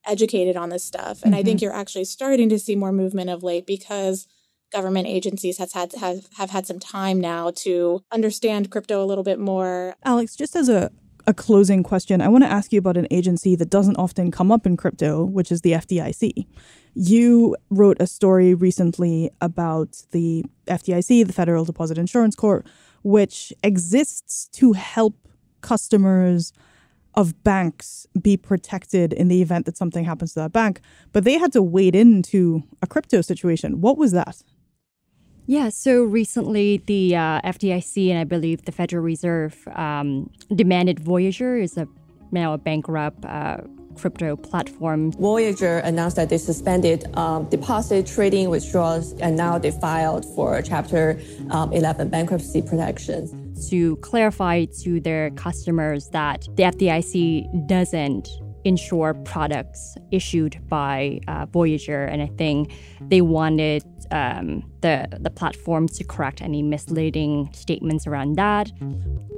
educated 0.07 0.57
on 0.57 0.71
this 0.71 0.85
stuff. 0.85 1.23
And 1.23 1.33
mm-hmm. 1.33 1.41
I 1.41 1.43
think 1.43 1.59
mm-hmm. 1.59 1.65
you're 1.65 1.75
actually 1.75 2.05
starting 2.05 2.49
to 2.49 2.59
see 2.59 2.77
more 2.77 2.93
movement 2.93 3.31
of 3.31 3.43
late 3.43 3.67
because 3.67 4.27
government 4.73 5.09
agencies 5.09 5.59
has 5.59 5.73
had 5.73 5.93
have, 5.95 6.27
have 6.37 6.51
had 6.51 6.67
some 6.67 6.79
time 6.79 7.21
now 7.21 7.51
to 7.51 8.03
understand 8.13 8.71
crypto 8.71 9.03
a 9.03 9.07
little 9.07 9.25
bit 9.25 9.39
more. 9.39 9.95
Alex, 10.05 10.37
just 10.37 10.57
as 10.57 10.69
a 10.69 10.91
a 11.27 11.35
closing 11.35 11.83
question, 11.83 12.21
I 12.21 12.29
want 12.29 12.45
to 12.45 12.51
ask 12.51 12.73
you 12.73 12.79
about 12.79 12.97
an 12.97 13.07
agency 13.11 13.55
that 13.57 13.71
doesn't 13.71 13.97
often 13.97 14.31
come 14.31 14.51
up 14.51 14.67
in 14.67 14.77
crypto, 14.77 15.25
which 15.25 15.53
is 15.53 15.61
the 15.61 15.73
FDIC. 15.73 16.47
You 16.95 17.57
wrote 17.69 17.99
a 18.01 18.07
story 18.07 18.55
recently 18.55 19.31
about 19.41 20.03
the 20.13 20.45
FDIC, 20.67 21.27
the 21.27 21.33
Federal 21.33 21.65
Deposit 21.65 21.99
Insurance 21.99 22.35
Corp, 22.35 22.67
which 23.03 23.53
exists 23.63 24.49
to 24.55 24.73
help 24.73 25.15
customers 25.61 26.53
of 27.15 27.43
banks 27.45 28.07
be 28.21 28.37
protected 28.37 29.13
in 29.13 29.29
the 29.29 29.43
event 29.43 29.67
that 29.67 29.77
something 29.77 30.05
happens 30.05 30.35
to 30.35 30.41
that 30.41 30.53
bank, 30.53 30.81
but 31.13 31.25
they 31.25 31.39
had 31.39 31.53
to 31.53 31.63
wade 31.63 31.95
into 31.95 32.63
a 32.83 32.87
crypto 32.87 33.21
situation. 33.21 33.81
What 33.81 33.97
was 33.99 34.13
that? 34.13 34.43
Yeah, 35.47 35.69
so 35.71 36.05
recently 36.05 36.83
the 36.87 37.17
uh, 37.17 37.41
FDIC 37.41 38.09
and 38.11 38.19
I 38.19 38.25
believe 38.25 38.65
the 38.67 38.73
Federal 38.73 39.03
Reserve 39.03 39.67
um, 39.75 40.31
demanded 40.55 41.01
Voyager 41.01 41.57
is 41.57 41.77
a 41.77 41.89
now 42.33 42.53
a 42.53 42.59
bankrupt 42.59 43.25
uh, 43.25 43.59
crypto 43.97 44.37
platform. 44.37 45.11
Voyager 45.13 45.79
announced 45.79 46.15
that 46.17 46.29
they 46.29 46.39
suspended 46.39 47.05
um, 47.17 47.49
deposit 47.49 48.07
trading 48.07 48.49
withdrawals 48.49 49.13
and 49.15 49.37
now 49.37 49.59
they 49.59 49.73
filed 49.73 50.25
for 50.37 50.63
Chapter 50.63 51.21
um, 51.51 51.73
11 51.73 52.09
bankruptcy 52.09 52.63
protections 52.63 53.35
to 53.69 53.97
clarify 53.97 54.65
to 54.83 55.01
their 55.01 55.31
customers 55.33 56.09
that 56.09 56.47
the 56.55 56.65
FDIC 56.65 57.67
doesn't 57.67 58.29
insure 58.65 59.15
products 59.25 59.97
issued 60.11 60.61
by 60.69 61.21
uh, 61.29 61.47
Voyager, 61.47 62.05
and 62.05 62.23
I 62.23 62.27
think 62.27 62.73
they 63.01 63.21
wanted 63.21 63.85
um, 64.11 64.71
the 64.81 65.07
the 65.21 65.31
platform 65.31 65.89
to 65.89 66.05
correct 66.05 66.43
any 66.43 66.63
misleading 66.63 67.49
statements 67.53 68.07
around 68.07 68.37
that. 68.37 68.71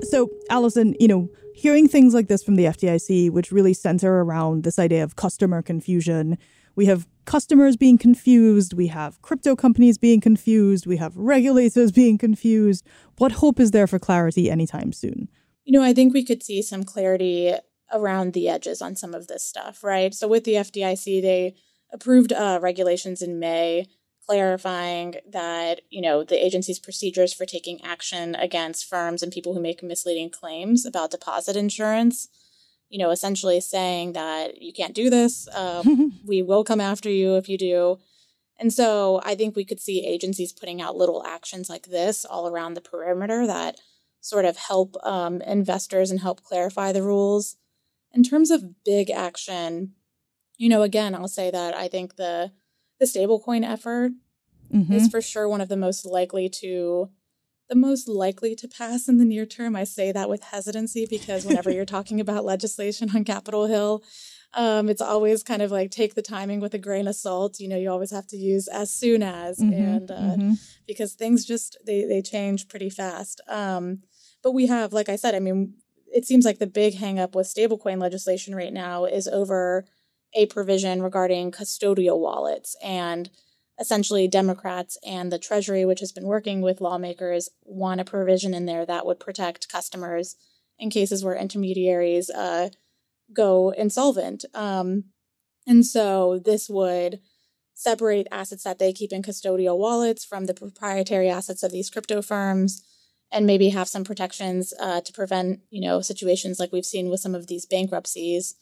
So, 0.02 0.28
Allyson, 0.50 0.94
you 0.98 1.08
know, 1.08 1.28
hearing 1.54 1.88
things 1.88 2.14
like 2.14 2.28
this 2.28 2.42
from 2.42 2.56
the 2.56 2.64
FDIC, 2.64 3.30
which 3.30 3.52
really 3.52 3.74
center 3.74 4.22
around 4.22 4.64
this 4.64 4.78
idea 4.78 5.04
of 5.04 5.16
customer 5.16 5.62
confusion, 5.62 6.38
we 6.74 6.86
have 6.86 7.06
customers 7.24 7.76
being 7.76 7.98
confused, 7.98 8.72
we 8.72 8.88
have 8.88 9.20
crypto 9.22 9.54
companies 9.54 9.98
being 9.98 10.20
confused, 10.20 10.86
we 10.86 10.96
have 10.96 11.16
regulators 11.16 11.92
being 11.92 12.18
confused. 12.18 12.86
What 13.18 13.32
hope 13.32 13.60
is 13.60 13.70
there 13.70 13.86
for 13.86 13.98
clarity 13.98 14.50
anytime 14.50 14.92
soon? 14.92 15.28
You 15.64 15.72
know, 15.78 15.84
I 15.84 15.92
think 15.92 16.12
we 16.12 16.24
could 16.24 16.42
see 16.42 16.62
some 16.62 16.82
clarity 16.82 17.54
around 17.92 18.32
the 18.32 18.48
edges 18.48 18.82
on 18.82 18.96
some 18.96 19.14
of 19.14 19.28
this 19.28 19.44
stuff, 19.44 19.84
right? 19.84 20.14
So 20.14 20.26
with 20.26 20.44
the 20.44 20.54
FDIC, 20.54 21.22
they 21.22 21.54
approved 21.92 22.32
uh, 22.32 22.58
regulations 22.62 23.22
in 23.22 23.38
May 23.38 23.86
clarifying 24.26 25.16
that 25.30 25.80
you 25.90 26.00
know 26.00 26.22
the 26.22 26.44
agency's 26.44 26.78
procedures 26.78 27.32
for 27.32 27.44
taking 27.44 27.82
action 27.82 28.34
against 28.36 28.88
firms 28.88 29.22
and 29.22 29.32
people 29.32 29.52
who 29.52 29.60
make 29.60 29.82
misleading 29.82 30.30
claims 30.30 30.86
about 30.86 31.10
deposit 31.10 31.56
insurance 31.56 32.28
you 32.92 32.98
know, 32.98 33.10
essentially 33.10 33.58
saying 33.58 34.12
that 34.12 34.60
you 34.60 34.70
can't 34.70 34.94
do 34.94 35.08
this. 35.08 35.48
Um, 35.54 36.20
we 36.26 36.42
will 36.42 36.62
come 36.62 36.80
after 36.80 37.08
you 37.08 37.36
if 37.36 37.48
you 37.48 37.56
do. 37.56 37.98
And 38.60 38.70
so 38.70 39.22
I 39.24 39.34
think 39.34 39.56
we 39.56 39.64
could 39.64 39.80
see 39.80 40.06
agencies 40.06 40.52
putting 40.52 40.82
out 40.82 40.94
little 40.94 41.24
actions 41.26 41.70
like 41.70 41.86
this 41.86 42.26
all 42.26 42.46
around 42.46 42.74
the 42.74 42.82
perimeter 42.82 43.46
that 43.46 43.80
sort 44.20 44.44
of 44.44 44.58
help 44.58 44.94
um, 45.02 45.40
investors 45.40 46.10
and 46.10 46.20
help 46.20 46.42
clarify 46.42 46.92
the 46.92 47.02
rules. 47.02 47.56
In 48.12 48.22
terms 48.22 48.50
of 48.50 48.84
big 48.84 49.10
action, 49.10 49.94
you 50.58 50.68
know, 50.68 50.82
again, 50.82 51.14
I'll 51.14 51.28
say 51.28 51.50
that 51.50 51.74
I 51.74 51.88
think 51.88 52.16
the 52.16 52.52
the 53.00 53.06
stablecoin 53.06 53.66
effort 53.66 54.12
mm-hmm. 54.72 54.92
is 54.92 55.08
for 55.08 55.22
sure 55.22 55.48
one 55.48 55.62
of 55.62 55.70
the 55.70 55.78
most 55.78 56.04
likely 56.04 56.50
to 56.60 57.08
the 57.68 57.74
most 57.76 58.08
likely 58.08 58.54
to 58.56 58.68
pass 58.68 59.08
in 59.08 59.18
the 59.18 59.24
near 59.24 59.46
term. 59.46 59.76
I 59.76 59.84
say 59.84 60.12
that 60.12 60.28
with 60.28 60.42
hesitancy 60.42 61.06
because 61.08 61.44
whenever 61.44 61.70
you're 61.70 61.84
talking 61.96 62.20
about 62.20 62.44
legislation 62.44 63.10
on 63.14 63.24
Capitol 63.24 63.66
Hill, 63.66 64.02
um, 64.54 64.88
it's 64.88 65.00
always 65.00 65.42
kind 65.42 65.62
of 65.62 65.70
like 65.70 65.90
take 65.90 66.14
the 66.14 66.22
timing 66.22 66.60
with 66.60 66.74
a 66.74 66.78
grain 66.78 67.08
of 67.08 67.14
salt. 67.14 67.58
You 67.58 67.68
know, 67.68 67.76
you 67.76 67.90
always 67.90 68.10
have 68.10 68.26
to 68.28 68.36
use 68.36 68.68
as 68.68 68.92
soon 68.92 69.22
as, 69.22 69.58
mm-hmm, 69.58 69.72
and 69.72 70.10
uh, 70.10 70.14
mm-hmm. 70.14 70.52
because 70.86 71.14
things 71.14 71.44
just 71.44 71.78
they 71.86 72.04
they 72.04 72.20
change 72.20 72.68
pretty 72.68 72.90
fast. 72.90 73.40
Um, 73.48 74.02
but 74.42 74.52
we 74.52 74.66
have, 74.66 74.92
like 74.92 75.08
I 75.08 75.16
said, 75.16 75.34
I 75.34 75.40
mean, 75.40 75.74
it 76.12 76.26
seems 76.26 76.44
like 76.44 76.58
the 76.58 76.66
big 76.66 76.94
hangup 76.94 77.34
with 77.34 77.46
stablecoin 77.46 78.00
legislation 78.00 78.54
right 78.54 78.72
now 78.72 79.04
is 79.04 79.26
over 79.28 79.86
a 80.34 80.46
provision 80.46 81.02
regarding 81.02 81.50
custodial 81.50 82.18
wallets 82.18 82.76
and 82.82 83.30
essentially 83.82 84.28
Democrats 84.28 84.96
and 85.04 85.32
the 85.32 85.40
Treasury, 85.40 85.84
which 85.84 85.98
has 86.00 86.12
been 86.12 86.24
working 86.24 86.62
with 86.62 86.80
lawmakers, 86.80 87.48
want 87.64 88.00
a 88.00 88.04
provision 88.04 88.54
in 88.54 88.64
there 88.64 88.86
that 88.86 89.04
would 89.04 89.18
protect 89.18 89.68
customers 89.68 90.36
in 90.78 90.88
cases 90.88 91.24
where 91.24 91.34
intermediaries 91.34 92.30
uh, 92.30 92.68
go 93.34 93.70
insolvent. 93.70 94.44
Um, 94.54 95.04
and 95.66 95.84
so 95.84 96.40
this 96.44 96.68
would 96.68 97.20
separate 97.74 98.28
assets 98.30 98.62
that 98.62 98.78
they 98.78 98.92
keep 98.92 99.12
in 99.12 99.22
custodial 99.22 99.76
wallets 99.76 100.24
from 100.24 100.46
the 100.46 100.54
proprietary 100.54 101.28
assets 101.28 101.64
of 101.64 101.72
these 101.72 101.90
crypto 101.90 102.22
firms 102.22 102.84
and 103.32 103.46
maybe 103.46 103.70
have 103.70 103.88
some 103.88 104.04
protections 104.04 104.72
uh, 104.78 105.00
to 105.00 105.12
prevent 105.12 105.60
you 105.70 105.80
know 105.80 106.00
situations 106.00 106.60
like 106.60 106.70
we've 106.70 106.84
seen 106.84 107.08
with 107.08 107.18
some 107.18 107.34
of 107.34 107.48
these 107.48 107.66
bankruptcies 107.66 108.54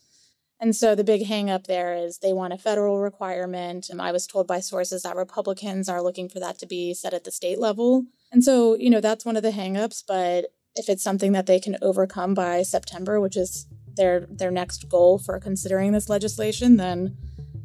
and 0.60 0.76
so 0.76 0.94
the 0.94 1.04
big 1.04 1.26
hangup 1.26 1.66
there 1.66 1.94
is 1.94 2.18
they 2.18 2.34
want 2.34 2.52
a 2.52 2.58
federal 2.58 3.00
requirement. 3.00 3.88
And 3.88 4.00
I 4.00 4.12
was 4.12 4.26
told 4.26 4.46
by 4.46 4.60
sources 4.60 5.02
that 5.02 5.16
Republicans 5.16 5.88
are 5.88 6.02
looking 6.02 6.28
for 6.28 6.38
that 6.38 6.58
to 6.58 6.66
be 6.66 6.92
set 6.92 7.14
at 7.14 7.24
the 7.24 7.30
state 7.30 7.58
level. 7.58 8.04
And 8.30 8.44
so, 8.44 8.76
you 8.76 8.90
know, 8.90 9.00
that's 9.00 9.24
one 9.24 9.36
of 9.36 9.42
the 9.42 9.52
hangups. 9.52 10.04
But 10.06 10.46
if 10.76 10.88
it's 10.88 11.02
something 11.02 11.32
that 11.32 11.46
they 11.46 11.60
can 11.60 11.78
overcome 11.80 12.34
by 12.34 12.62
September, 12.62 13.20
which 13.20 13.36
is 13.36 13.66
their 13.96 14.26
their 14.30 14.50
next 14.50 14.88
goal 14.88 15.18
for 15.18 15.40
considering 15.40 15.92
this 15.92 16.10
legislation, 16.10 16.76
then, 16.76 17.16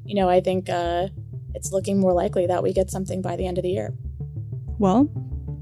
you 0.06 0.16
know, 0.16 0.30
I 0.30 0.40
think 0.40 0.70
uh, 0.70 1.10
it's 1.54 1.74
looking 1.74 2.00
more 2.00 2.14
likely 2.14 2.48
that 2.48 2.64
we 2.64 2.72
get 2.72 2.90
something 2.90 3.22
by 3.22 3.36
the 3.36 3.46
end 3.46 3.58
of 3.58 3.64
the 3.64 3.72
year. 3.72 3.94
Well, 4.80 5.10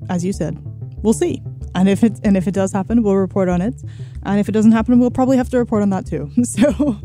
as 0.07 0.23
you 0.23 0.33
said, 0.33 0.57
we'll 1.01 1.13
see. 1.13 1.41
And 1.75 1.89
if 1.89 2.03
it 2.03 2.19
and 2.23 2.37
if 2.37 2.47
it 2.47 2.53
does 2.53 2.71
happen, 2.71 3.03
we'll 3.03 3.15
report 3.15 3.49
on 3.49 3.61
it. 3.61 3.75
And 4.23 4.39
if 4.39 4.47
it 4.47 4.51
doesn't 4.51 4.71
happen, 4.71 4.99
we'll 4.99 5.11
probably 5.11 5.37
have 5.37 5.49
to 5.49 5.57
report 5.57 5.81
on 5.81 5.89
that 5.89 6.05
too. 6.05 6.29
So 6.43 6.99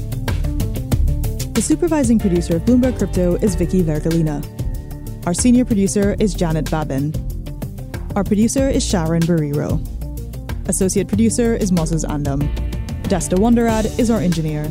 The 1.52 1.60
supervising 1.62 2.18
producer 2.18 2.56
of 2.56 2.62
Bloomberg 2.62 2.96
Crypto 2.96 3.34
is 3.34 3.56
Vicky 3.56 3.82
Vergolina. 3.82 4.42
Our 5.26 5.34
senior 5.34 5.66
producer 5.66 6.16
is 6.18 6.32
Janet 6.32 6.70
Babin. 6.70 7.12
Our 8.16 8.24
producer 8.24 8.70
is 8.70 8.82
Sharon 8.82 9.20
Barrero. 9.20 9.99
Associate 10.70 11.08
producer 11.08 11.56
is 11.56 11.72
Moses 11.72 12.04
Andam. 12.04 12.48
Desta 13.02 13.36
Wonderad 13.36 13.86
is 13.98 14.08
our 14.08 14.20
engineer. 14.20 14.62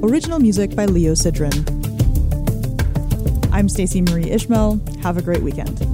Original 0.00 0.38
music 0.38 0.76
by 0.76 0.84
Leo 0.84 1.12
Sidran. 1.12 1.52
I'm 3.52 3.68
Stacey 3.68 4.00
Marie 4.00 4.30
Ishmael. 4.30 4.80
Have 5.02 5.16
a 5.16 5.22
great 5.22 5.42
weekend. 5.42 5.93